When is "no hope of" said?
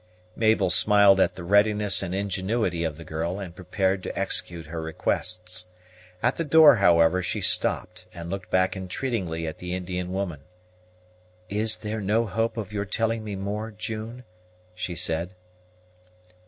12.01-12.73